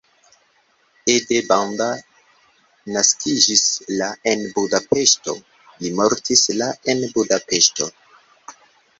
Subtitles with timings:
[1.15, 1.89] Ede Banda
[2.95, 3.61] naskiĝis
[4.01, 5.35] la en Budapeŝto,
[5.83, 7.91] li mortis la en Budapeŝto.